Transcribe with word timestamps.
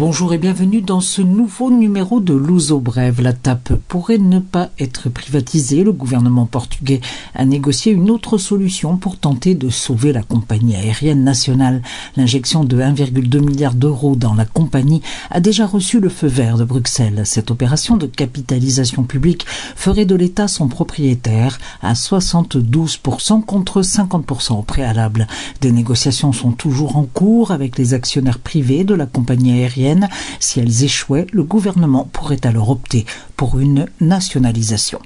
Bonjour 0.00 0.32
et 0.32 0.38
bienvenue 0.38 0.80
dans 0.80 1.02
ce 1.02 1.20
nouveau 1.20 1.70
numéro 1.70 2.20
de 2.20 2.32
Luso 2.32 2.80
Brève. 2.80 3.20
La 3.20 3.34
TAP 3.34 3.74
pourrait 3.86 4.16
ne 4.16 4.38
pas 4.38 4.70
être 4.78 5.10
privatisée. 5.10 5.84
Le 5.84 5.92
gouvernement 5.92 6.46
portugais 6.46 7.02
a 7.34 7.44
négocié 7.44 7.92
une 7.92 8.08
autre 8.08 8.38
solution 8.38 8.96
pour 8.96 9.18
tenter 9.18 9.54
de 9.54 9.68
sauver 9.68 10.14
la 10.14 10.22
compagnie 10.22 10.74
aérienne 10.74 11.22
nationale. 11.22 11.82
L'injection 12.16 12.64
de 12.64 12.78
1,2 12.78 13.40
milliard 13.40 13.74
d'euros 13.74 14.16
dans 14.16 14.32
la 14.32 14.46
compagnie 14.46 15.02
a 15.30 15.38
déjà 15.38 15.66
reçu 15.66 16.00
le 16.00 16.08
feu 16.08 16.28
vert 16.28 16.56
de 16.56 16.64
Bruxelles. 16.64 17.20
Cette 17.26 17.50
opération 17.50 17.98
de 17.98 18.06
capitalisation 18.06 19.02
publique 19.02 19.44
ferait 19.76 20.06
de 20.06 20.14
l'État 20.14 20.48
son 20.48 20.68
propriétaire 20.68 21.58
à 21.82 21.92
72% 21.92 23.44
contre 23.44 23.82
50% 23.82 24.60
au 24.60 24.62
préalable. 24.62 25.26
Des 25.60 25.72
négociations 25.72 26.32
sont 26.32 26.52
toujours 26.52 26.96
en 26.96 27.04
cours 27.04 27.50
avec 27.50 27.76
les 27.76 27.92
actionnaires 27.92 28.38
privés 28.38 28.84
de 28.84 28.94
la 28.94 29.04
compagnie 29.04 29.52
aérienne 29.52 29.89
si 30.38 30.60
elles 30.60 30.84
échouaient, 30.84 31.26
le 31.32 31.42
gouvernement 31.42 32.08
pourrait 32.12 32.44
alors 32.46 32.70
opter 32.70 33.06
pour 33.36 33.58
une 33.58 33.86
nationalisation. 34.00 35.00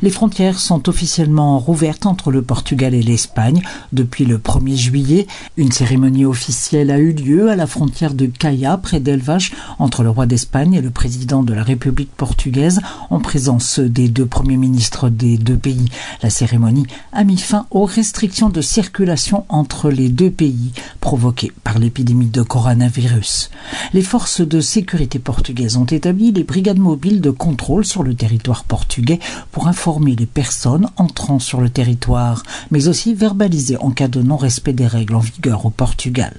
Les 0.00 0.10
frontières 0.10 0.60
sont 0.60 0.88
officiellement 0.88 1.58
rouvertes 1.58 2.06
entre 2.06 2.30
le 2.30 2.42
Portugal 2.42 2.94
et 2.94 3.02
l'Espagne 3.02 3.62
depuis 3.92 4.24
le 4.24 4.38
1er 4.38 4.76
juillet. 4.76 5.26
Une 5.56 5.72
cérémonie 5.72 6.24
officielle 6.24 6.90
a 6.90 6.98
eu 6.98 7.12
lieu 7.12 7.50
à 7.50 7.56
la 7.56 7.66
frontière 7.66 8.14
de 8.14 8.26
Caia, 8.26 8.76
près 8.76 9.00
d'Elvache, 9.00 9.52
entre 9.80 10.04
le 10.04 10.10
roi 10.10 10.26
d'Espagne 10.26 10.74
et 10.74 10.80
le 10.80 10.90
président 10.90 11.42
de 11.42 11.52
la 11.52 11.64
République 11.64 12.14
portugaise, 12.16 12.80
en 13.10 13.18
présence 13.18 13.80
des 13.80 14.08
deux 14.08 14.26
premiers 14.26 14.56
ministres 14.56 15.08
des 15.08 15.36
deux 15.36 15.56
pays. 15.56 15.88
La 16.22 16.30
cérémonie 16.30 16.86
a 17.12 17.24
mis 17.24 17.38
fin 17.38 17.66
aux 17.70 17.84
restrictions 17.84 18.50
de 18.50 18.60
circulation 18.60 19.44
entre 19.48 19.90
les 19.90 20.08
deux 20.08 20.30
pays 20.30 20.72
provoquées 21.00 21.52
par 21.64 21.78
l'épidémie 21.78 22.26
de 22.26 22.42
coronavirus. 22.42 23.50
Les 23.92 24.02
forces 24.02 24.42
de 24.42 24.60
sécurité 24.60 25.18
portugaises 25.18 25.76
ont 25.76 25.86
établi 25.86 26.30
les 26.30 26.44
brigades 26.44 26.78
mobiles 26.78 27.20
de 27.20 27.30
contrôle 27.30 27.84
sur 27.84 28.02
le 28.02 28.14
territoire 28.14 28.64
portugais 28.64 29.18
informer 29.66 30.14
les 30.14 30.26
personnes 30.26 30.88
entrant 30.96 31.38
sur 31.38 31.60
le 31.60 31.70
territoire, 31.70 32.42
mais 32.70 32.86
aussi 32.86 33.14
verbaliser 33.14 33.76
en 33.78 33.90
cas 33.90 34.08
de 34.08 34.22
non-respect 34.22 34.72
des 34.72 34.86
règles 34.86 35.16
en 35.16 35.20
vigueur 35.20 35.66
au 35.66 35.70
Portugal. 35.70 36.34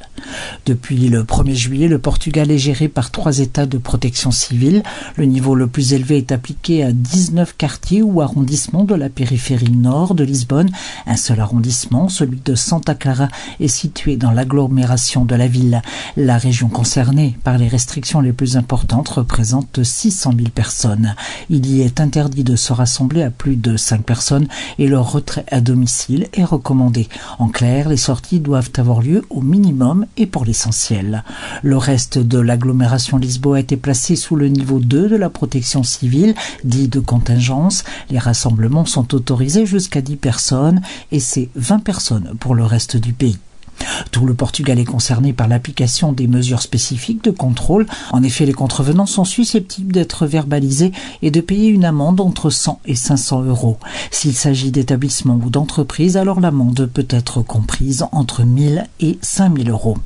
Depuis 0.65 1.09
le 1.09 1.23
1er 1.23 1.55
juillet, 1.55 1.87
le 1.87 1.99
Portugal 1.99 2.51
est 2.51 2.57
géré 2.57 2.87
par 2.87 3.11
trois 3.11 3.39
États 3.39 3.65
de 3.65 3.77
protection 3.77 4.31
civile. 4.31 4.83
Le 5.17 5.25
niveau 5.25 5.55
le 5.55 5.67
plus 5.67 5.93
élevé 5.93 6.17
est 6.17 6.31
appliqué 6.31 6.83
à 6.83 6.91
19 6.91 7.55
quartiers 7.57 8.01
ou 8.01 8.21
arrondissements 8.21 8.83
de 8.83 8.95
la 8.95 9.09
périphérie 9.09 9.71
nord 9.71 10.15
de 10.15 10.23
Lisbonne. 10.23 10.69
Un 11.07 11.17
seul 11.17 11.39
arrondissement, 11.39 12.09
celui 12.09 12.39
de 12.45 12.55
Santa 12.55 12.95
Clara, 12.95 13.27
est 13.59 13.67
situé 13.67 14.17
dans 14.17 14.31
l'agglomération 14.31 15.25
de 15.25 15.35
la 15.35 15.47
ville. 15.47 15.81
La 16.15 16.37
région 16.37 16.69
concernée 16.69 17.37
par 17.43 17.57
les 17.57 17.67
restrictions 17.67 18.21
les 18.21 18.33
plus 18.33 18.57
importantes 18.57 19.09
représente 19.09 19.83
600 19.83 20.33
000 20.37 20.49
personnes. 20.49 21.15
Il 21.49 21.65
y 21.65 21.81
est 21.81 21.99
interdit 21.99 22.43
de 22.43 22.55
se 22.55 22.73
rassembler 22.73 23.08
à 23.17 23.31
plus 23.31 23.55
de 23.55 23.75
5 23.75 24.03
personnes 24.03 24.47
et 24.77 24.87
leur 24.87 25.11
retrait 25.11 25.45
à 25.49 25.61
domicile 25.61 26.27
est 26.33 26.43
recommandé. 26.43 27.09
En 27.39 27.47
clair, 27.47 27.89
les 27.89 27.97
sorties 27.97 28.39
doivent 28.39 28.71
avoir 28.77 29.01
lieu 29.01 29.25
au 29.29 29.41
minimum 29.41 30.05
et 30.17 30.25
pour 30.25 30.45
l'essentiel. 30.45 31.23
Le 31.63 31.77
reste 31.77 32.19
de 32.19 32.39
l'agglomération 32.39 33.17
Lisboa 33.17 33.57
a 33.57 33.59
été 33.59 33.77
placé 33.77 34.15
sous 34.15 34.35
le 34.35 34.47
niveau 34.47 34.79
2 34.79 35.09
de 35.09 35.15
la 35.15 35.29
protection 35.29 35.83
civile, 35.83 36.35
dit 36.63 36.87
de 36.87 36.99
contingence. 36.99 37.83
Les 38.09 38.19
rassemblements 38.19 38.85
sont 38.85 39.15
autorisés 39.15 39.65
jusqu'à 39.65 40.01
10 40.01 40.15
personnes 40.17 40.81
et 41.11 41.19
c'est 41.19 41.49
20 41.55 41.79
personnes 41.79 42.33
pour 42.39 42.55
le 42.55 42.63
reste 42.63 42.97
du 42.97 43.13
pays. 43.13 43.39
Tout 44.11 44.25
le 44.25 44.33
Portugal 44.33 44.79
est 44.79 44.85
concerné 44.85 45.33
par 45.33 45.47
l'application 45.47 46.11
des 46.11 46.27
mesures 46.27 46.61
spécifiques 46.61 47.23
de 47.23 47.31
contrôle. 47.31 47.85
En 48.11 48.23
effet, 48.23 48.45
les 48.45 48.53
contrevenants 48.53 49.05
sont 49.05 49.25
susceptibles 49.25 49.93
d'être 49.93 50.25
verbalisés 50.25 50.91
et 51.21 51.31
de 51.31 51.41
payer 51.41 51.69
une 51.69 51.85
amende 51.85 52.21
entre 52.21 52.49
100 52.49 52.81
et 52.85 52.95
500 52.95 53.43
euros. 53.43 53.77
S'il 54.11 54.33
s'agit 54.33 54.71
d'établissements 54.71 55.39
ou 55.43 55.49
d'entreprises, 55.49 56.17
alors 56.17 56.39
l'amende 56.39 56.89
peut 56.93 57.07
être 57.09 57.41
comprise 57.41 58.05
entre 58.11 58.43
1000 58.43 58.87
et 58.99 59.17
5000 59.21 59.69
euros. 59.69 59.97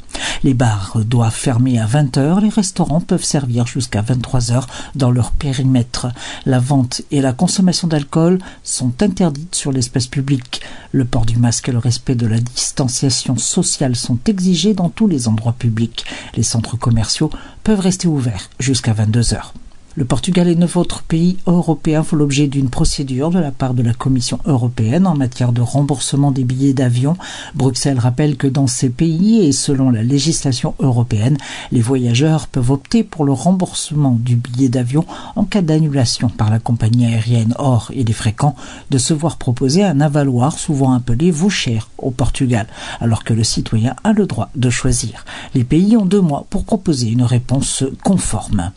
Les 0.43 0.53
bars 0.53 0.97
doivent 1.05 1.33
fermer 1.33 1.79
à 1.79 1.85
20 1.85 2.17
heures, 2.17 2.41
les 2.41 2.49
restaurants 2.49 2.99
peuvent 2.99 3.23
servir 3.23 3.65
jusqu'à 3.65 4.01
23 4.01 4.51
heures 4.51 4.67
dans 4.93 5.09
leur 5.09 5.31
périmètre. 5.31 6.07
La 6.45 6.59
vente 6.59 7.01
et 7.11 7.21
la 7.21 7.31
consommation 7.31 7.87
d'alcool 7.87 8.39
sont 8.61 9.01
interdites 9.01 9.55
sur 9.55 9.71
l'espace 9.71 10.07
public. 10.07 10.61
Le 10.91 11.05
port 11.05 11.25
du 11.25 11.37
masque 11.37 11.69
et 11.69 11.71
le 11.71 11.77
respect 11.77 12.15
de 12.15 12.27
la 12.27 12.41
distanciation 12.41 13.37
sociale 13.37 13.95
sont 13.95 14.19
exigés 14.25 14.73
dans 14.73 14.89
tous 14.89 15.07
les 15.07 15.29
endroits 15.29 15.55
publics. 15.57 16.05
Les 16.35 16.43
centres 16.43 16.75
commerciaux 16.75 17.29
peuvent 17.63 17.79
rester 17.79 18.09
ouverts 18.09 18.49
jusqu'à 18.59 18.91
22 18.91 19.33
heures. 19.33 19.53
Le 19.95 20.05
Portugal 20.05 20.47
et 20.47 20.55
neuf 20.55 20.75
autres 20.75 21.03
pays 21.03 21.37
européens 21.45 22.01
font 22.01 22.15
l'objet 22.15 22.47
d'une 22.47 22.71
procédure 22.71 23.29
de 23.29 23.37
la 23.37 23.51
part 23.51 23.75
de 23.75 23.83
la 23.83 23.93
Commission 23.93 24.39
européenne 24.45 25.05
en 25.05 25.15
matière 25.15 25.51
de 25.51 25.61
remboursement 25.61 26.31
des 26.31 26.43
billets 26.43 26.73
d'avion. 26.73 27.15
Bruxelles 27.53 27.99
rappelle 27.99 28.35
que 28.35 28.47
dans 28.47 28.65
ces 28.65 28.89
pays 28.89 29.45
et 29.45 29.51
selon 29.51 29.91
la 29.91 30.01
législation 30.01 30.73
européenne, 30.79 31.37
les 31.71 31.81
voyageurs 31.81 32.47
peuvent 32.47 32.71
opter 32.71 33.03
pour 33.03 33.23
le 33.23 33.33
remboursement 33.33 34.17
du 34.19 34.35
billet 34.35 34.67
d'avion 34.67 35.05
en 35.35 35.43
cas 35.43 35.61
d'annulation 35.61 36.27
par 36.27 36.49
la 36.49 36.57
compagnie 36.57 37.05
aérienne. 37.05 37.53
Or, 37.59 37.91
il 37.93 38.09
est 38.09 38.13
fréquent 38.13 38.55
de 38.89 38.97
se 38.97 39.13
voir 39.13 39.37
proposer 39.37 39.83
un 39.83 40.01
avaloir 40.01 40.57
souvent 40.57 40.93
appelé 40.93 41.31
cher 41.49 41.89
au 41.99 42.09
Portugal, 42.09 42.65
alors 42.99 43.23
que 43.23 43.35
le 43.35 43.43
citoyen 43.43 43.95
a 44.03 44.11
le 44.11 44.25
droit 44.25 44.49
de 44.55 44.71
choisir. 44.71 45.23
Les 45.53 45.63
pays 45.63 45.95
ont 45.97 46.07
deux 46.07 46.21
mois 46.21 46.47
pour 46.49 46.65
proposer 46.65 47.09
une 47.09 47.21
réponse 47.21 47.83
conforme. 48.03 48.71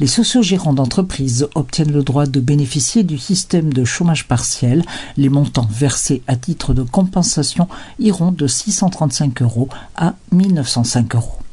Les 0.00 0.06
sociogérants 0.06 0.72
d'entreprise 0.72 1.48
obtiennent 1.54 1.92
le 1.92 2.02
droit 2.02 2.26
de 2.26 2.40
bénéficier 2.40 3.02
du 3.02 3.18
système 3.18 3.72
de 3.72 3.84
chômage 3.84 4.26
partiel. 4.26 4.84
Les 5.16 5.28
montants 5.28 5.68
versés 5.70 6.22
à 6.26 6.36
titre 6.36 6.74
de 6.74 6.82
compensation 6.82 7.68
iront 7.98 8.32
de 8.32 8.46
635 8.46 9.42
euros 9.42 9.68
à 9.96 10.14
1905 10.32 11.14
euros. 11.14 11.43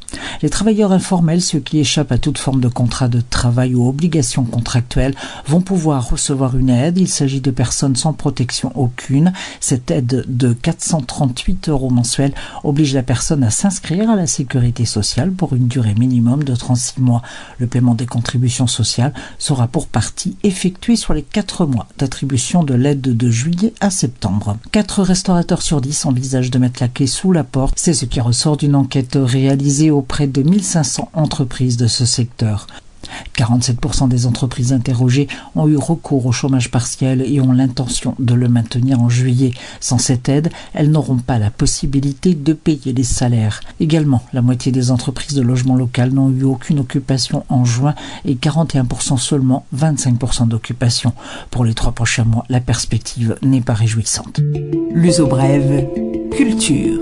Les 0.42 0.50
travailleurs 0.50 0.92
informels, 0.92 1.40
ceux 1.40 1.60
qui 1.60 1.78
échappent 1.78 2.12
à 2.12 2.18
toute 2.18 2.38
forme 2.38 2.60
de 2.60 2.68
contrat 2.68 3.08
de 3.08 3.20
travail 3.20 3.74
ou 3.74 3.88
obligation 3.88 4.44
contractuelle, 4.44 5.14
vont 5.46 5.60
pouvoir 5.60 6.08
recevoir 6.08 6.56
une 6.56 6.70
aide. 6.70 6.98
Il 6.98 7.08
s'agit 7.08 7.40
de 7.40 7.50
personnes 7.50 7.96
sans 7.96 8.12
protection 8.12 8.72
aucune. 8.74 9.32
Cette 9.60 9.90
aide 9.90 10.24
de 10.26 10.52
438 10.52 11.68
euros 11.68 11.90
mensuels 11.90 12.34
oblige 12.64 12.94
la 12.94 13.02
personne 13.02 13.44
à 13.44 13.50
s'inscrire 13.50 14.10
à 14.10 14.16
la 14.16 14.26
sécurité 14.26 14.84
sociale 14.84 15.32
pour 15.32 15.54
une 15.54 15.68
durée 15.68 15.94
minimum 15.94 16.44
de 16.44 16.54
36 16.54 17.00
mois. 17.00 17.22
Le 17.58 17.66
paiement 17.66 17.94
des 17.94 18.06
contributions 18.06 18.66
sociales 18.66 19.14
sera 19.38 19.66
pour 19.68 19.86
partie 19.86 20.36
effectué 20.42 20.96
sur 20.96 21.14
les 21.14 21.22
4 21.22 21.66
mois 21.66 21.86
d'attribution 21.98 22.64
de 22.64 22.74
l'aide 22.74 23.00
de 23.00 23.30
juillet 23.30 23.74
à 23.80 23.90
septembre. 23.90 24.56
4 24.72 25.02
restaurateurs 25.02 25.62
sur 25.62 25.80
10 25.80 26.06
envisagent 26.06 26.50
de 26.50 26.58
mettre 26.58 26.82
la 26.82 26.88
clé 26.88 27.06
sous 27.06 27.32
la 27.32 27.44
porte. 27.44 27.74
C'est 27.76 27.94
ce 27.94 28.04
qui 28.04 28.20
ressort 28.20 28.56
d'une 28.56 28.74
enquête 28.74 29.18
réalisée 29.20 29.90
au 29.90 30.01
auprès 30.02 30.26
de 30.26 30.42
1500 30.42 31.10
entreprises 31.14 31.76
de 31.76 31.86
ce 31.86 32.04
secteur. 32.04 32.66
47% 33.36 34.08
des 34.08 34.26
entreprises 34.26 34.72
interrogées 34.72 35.28
ont 35.54 35.68
eu 35.68 35.76
recours 35.76 36.26
au 36.26 36.32
chômage 36.32 36.72
partiel 36.72 37.22
et 37.22 37.40
ont 37.40 37.52
l'intention 37.52 38.16
de 38.18 38.34
le 38.34 38.48
maintenir 38.48 39.00
en 39.00 39.08
juillet. 39.08 39.52
Sans 39.78 39.98
cette 39.98 40.28
aide, 40.28 40.50
elles 40.74 40.90
n'auront 40.90 41.18
pas 41.18 41.38
la 41.38 41.50
possibilité 41.50 42.34
de 42.34 42.52
payer 42.52 42.92
les 42.92 43.04
salaires. 43.04 43.60
Également, 43.78 44.24
la 44.32 44.42
moitié 44.42 44.72
des 44.72 44.90
entreprises 44.90 45.36
de 45.36 45.42
logement 45.42 45.76
local 45.76 46.10
n'ont 46.10 46.30
eu 46.30 46.42
aucune 46.42 46.80
occupation 46.80 47.44
en 47.48 47.64
juin 47.64 47.94
et 48.24 48.34
41% 48.34 49.18
seulement 49.18 49.66
25% 49.76 50.48
d'occupation. 50.48 51.12
Pour 51.50 51.64
les 51.64 51.74
trois 51.74 51.92
prochains 51.92 52.24
mois, 52.24 52.44
la 52.48 52.60
perspective 52.60 53.36
n'est 53.42 53.60
pas 53.60 53.74
réjouissante. 53.74 54.40
L'uso 54.92 55.28
brève, 55.28 55.86
culture. 56.32 57.00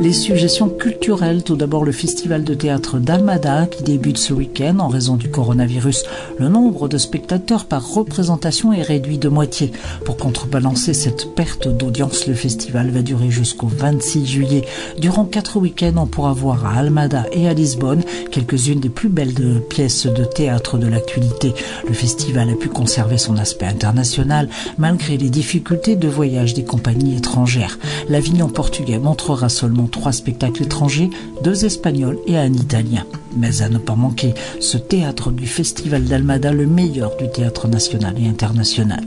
Les 0.00 0.12
suggestions 0.12 0.68
culturelles, 0.68 1.44
tout 1.44 1.54
d'abord 1.54 1.84
le 1.84 1.92
festival 1.92 2.44
de 2.44 2.54
théâtre 2.54 2.98
d'Almada 2.98 3.66
qui 3.66 3.82
débute 3.82 4.18
ce 4.18 4.32
week-end 4.32 4.78
en 4.78 4.88
raison 4.88 5.16
du 5.16 5.30
coronavirus. 5.30 6.04
Le 6.38 6.48
nombre 6.48 6.88
de 6.88 6.98
spectateurs 6.98 7.66
par 7.66 7.94
représentation 7.94 8.72
est 8.72 8.82
réduit 8.82 9.18
de 9.18 9.28
moitié. 9.28 9.70
Pour 10.04 10.16
contrebalancer 10.16 10.94
cette 10.94 11.34
perte 11.34 11.68
d'audience, 11.68 12.26
le 12.26 12.34
festival 12.34 12.90
va 12.90 13.02
durer 13.02 13.30
jusqu'au 13.30 13.68
26 13.68 14.26
juillet. 14.26 14.64
Durant 14.98 15.24
quatre 15.24 15.58
week-ends, 15.58 15.94
on 15.96 16.06
pourra 16.06 16.32
voir 16.32 16.66
à 16.66 16.78
Almada 16.78 17.26
et 17.32 17.48
à 17.48 17.54
Lisbonne 17.54 18.02
quelques-unes 18.30 18.80
des 18.80 18.88
plus 18.88 19.08
belles 19.08 19.62
pièces 19.68 20.06
de 20.06 20.24
théâtre 20.24 20.78
de 20.78 20.88
l'actualité. 20.88 21.54
Le 21.86 21.94
festival 21.94 22.50
a 22.50 22.54
pu 22.54 22.68
conserver 22.68 23.18
son 23.18 23.36
aspect 23.36 23.66
international 23.66 24.48
malgré 24.78 25.16
les 25.16 25.30
difficultés 25.30 25.96
de 25.96 26.08
voyage 26.08 26.54
des 26.54 26.64
compagnies 26.64 27.16
étrangères. 27.16 27.78
L'Avignon 28.08 28.48
portugais 28.48 28.98
montrera 28.98 29.48
seulement 29.48 29.81
trois 29.86 30.12
spectacles 30.12 30.62
étrangers, 30.64 31.10
deux 31.42 31.64
espagnols 31.64 32.18
et 32.26 32.36
un 32.38 32.52
italien. 32.52 33.04
Mais 33.36 33.62
à 33.62 33.68
ne 33.68 33.78
pas 33.78 33.94
manquer, 33.94 34.34
ce 34.60 34.76
théâtre 34.76 35.30
du 35.30 35.46
Festival 35.46 36.04
d'Almada, 36.04 36.52
le 36.52 36.66
meilleur 36.66 37.16
du 37.16 37.30
théâtre 37.30 37.66
national 37.66 38.14
et 38.18 38.28
international. 38.28 39.02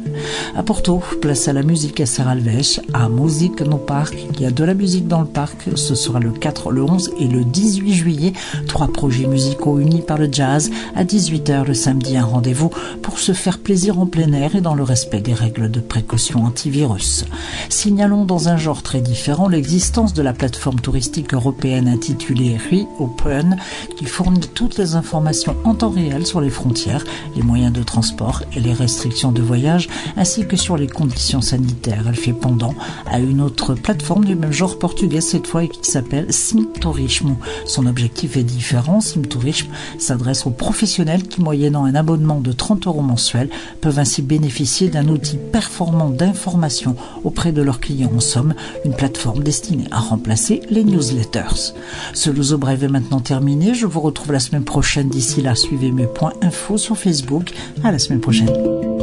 À 0.55 0.63
Porto, 0.63 1.01
place 1.21 1.47
à 1.47 1.53
la 1.53 1.61
musique 1.61 2.01
à 2.01 2.05
Serralves, 2.07 2.81
à 2.93 3.07
Musique 3.07 3.61
no 3.61 3.77
Parc. 3.77 4.15
Il 4.33 4.41
y 4.41 4.45
a 4.45 4.51
de 4.51 4.63
la 4.63 4.73
musique 4.73 5.07
dans 5.07 5.21
le 5.21 5.27
parc. 5.27 5.69
Ce 5.75 5.93
sera 5.93 6.19
le 6.19 6.31
4, 6.31 6.71
le 6.71 6.83
11 6.83 7.11
et 7.19 7.27
le 7.27 7.43
18 7.43 7.93
juillet. 7.93 8.33
Trois 8.67 8.87
projets 8.87 9.27
musicaux 9.27 9.79
unis 9.79 10.01
par 10.01 10.17
le 10.17 10.27
jazz. 10.31 10.71
À 10.95 11.03
18h 11.03 11.65
le 11.65 11.73
samedi, 11.75 12.17
un 12.17 12.25
rendez-vous 12.25 12.71
pour 13.03 13.19
se 13.19 13.33
faire 13.33 13.59
plaisir 13.59 13.99
en 13.99 14.07
plein 14.07 14.33
air 14.33 14.55
et 14.55 14.61
dans 14.61 14.75
le 14.75 14.83
respect 14.83 15.21
des 15.21 15.33
règles 15.33 15.69
de 15.69 15.79
précaution 15.79 16.43
antivirus. 16.43 17.25
Signalons 17.69 18.25
dans 18.25 18.49
un 18.49 18.57
genre 18.57 18.81
très 18.81 19.01
différent 19.01 19.47
l'existence 19.47 20.13
de 20.13 20.23
la 20.23 20.33
plateforme 20.33 20.79
touristique 20.79 21.33
européenne 21.33 21.87
intitulée 21.87 22.24
Reopen 22.33 23.57
qui 23.97 24.05
fournit 24.05 24.39
toutes 24.53 24.77
les 24.77 24.95
informations 24.95 25.55
en 25.63 25.75
temps 25.75 25.89
réel 25.89 26.25
sur 26.25 26.41
les 26.41 26.49
frontières, 26.49 27.03
les 27.35 27.43
moyens 27.43 27.73
de 27.73 27.83
transport 27.83 28.43
et 28.55 28.59
les 28.59 28.73
restrictions 28.73 29.31
de 29.31 29.41
voyage, 29.41 29.87
ainsi 30.17 30.47
que 30.47 30.57
sur 30.57 30.77
les 30.77 30.87
conditions 30.87 31.41
sanitaires. 31.41 32.05
Elle 32.07 32.15
fait 32.15 32.33
pendant 32.33 32.73
à 33.05 33.19
une 33.19 33.41
autre 33.41 33.75
plateforme 33.75 34.25
du 34.25 34.35
même 34.35 34.51
genre 34.51 34.79
portugais 34.79 35.21
cette 35.21 35.47
fois 35.47 35.67
qui 35.67 35.89
s'appelle 35.89 36.31
Simturismo. 36.31 37.37
Son 37.65 37.85
objectif 37.85 38.37
est 38.37 38.43
différent. 38.43 39.01
Simturismo 39.01 39.69
s'adresse 39.99 40.45
aux 40.45 40.51
professionnels 40.51 41.23
qui, 41.23 41.41
moyennant 41.41 41.85
un 41.85 41.95
abonnement 41.95 42.39
de 42.39 42.51
30 42.51 42.87
euros 42.87 43.01
mensuels, 43.01 43.49
peuvent 43.81 43.99
ainsi 43.99 44.21
bénéficier 44.21 44.89
d'un 44.89 45.07
outil 45.07 45.37
performant 45.51 46.09
d'information 46.09 46.95
auprès 47.23 47.51
de 47.51 47.61
leurs 47.61 47.79
clients. 47.79 48.11
En 48.15 48.19
somme, 48.19 48.53
une 48.85 48.93
plateforme 48.93 49.43
destinée 49.43 49.87
à 49.91 49.99
remplacer 49.99 50.61
les 50.69 50.83
newsletters. 50.83 51.73
Ce 52.15 52.29
Luso 52.29 52.57
Brève 52.57 52.83
est 52.85 52.87
maintenant 52.87 53.19
terminé. 53.19 53.73
Je 53.73 53.85
vous 53.85 53.99
retrouve 53.99 54.31
la 54.31 54.39
semaine 54.39 54.63
prochaine. 54.63 55.09
D'ici 55.09 55.41
là, 55.41 55.53
suivez 55.53 55.91
mes 55.91 56.07
points 56.07 56.33
info 56.41 56.77
sur 56.77 56.97
Facebook. 56.97 57.51
À 57.83 57.91
la 57.91 57.99
semaine 57.99 58.21
prochaine. 58.21 58.94